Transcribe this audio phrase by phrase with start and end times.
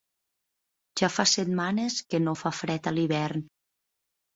[1.01, 3.51] Ja fa setmanes que no fa fred a l'hivern.